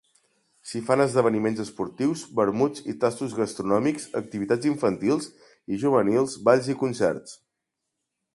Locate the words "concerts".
6.83-7.39